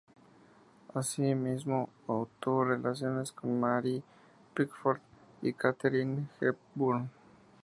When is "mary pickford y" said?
3.59-5.53